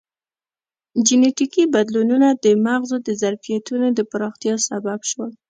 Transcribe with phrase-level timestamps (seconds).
[1.05, 5.31] جینټیکي بدلونونه د مغزو د ظرفیتونو د پراختیا سبب شول.